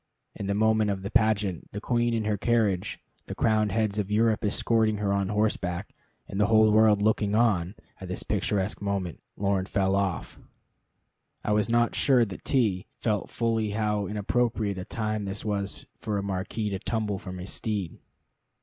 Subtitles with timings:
[0.33, 4.09] In the middle of the pageant, the Queen in her carriage, the crowned heads of
[4.09, 5.93] Europe escorting her on horseback,
[6.27, 10.39] and the whole world looking on at this picturesque moment, Lorne fell off.
[11.43, 16.17] I was not sure that T felt fully how inappropriate a time this was for
[16.17, 17.99] a marquis to tumble from his steed.